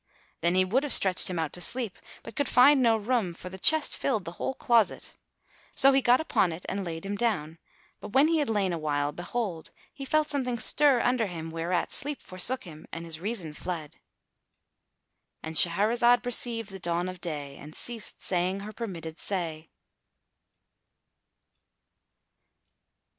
[0.39, 3.49] Then he would have stretched him out to sleep, but could find no room; for
[3.49, 5.15] the chest filled the whole closet.
[5.75, 7.59] So he got upon it and lay him down;
[7.99, 12.19] but, when he had lain awhile, behold, he felt something stir under him whereat sleep
[12.23, 18.61] forsook him and his reason fled.—And Shahrazad perceived the dawn of day and ceased saying
[18.61, 19.69] her permitted say.